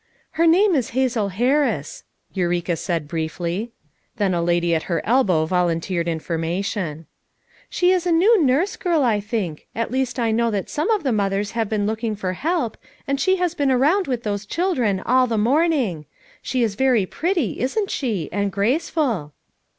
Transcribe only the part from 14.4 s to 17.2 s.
AT CHAUTAUQUA 273 those children all the morning. She is very